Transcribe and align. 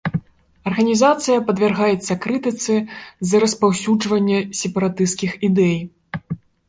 Арганізацыя 0.69 1.43
падвяргаецца 1.49 2.17
крытыцы 2.23 2.75
з-за 2.77 3.43
распаўсюджвання 3.45 4.39
сепаратысцкіх 4.61 5.31
ідэй. 5.51 5.77